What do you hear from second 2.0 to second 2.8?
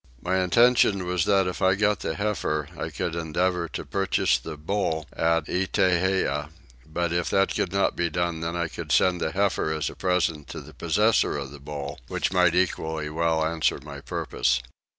heifer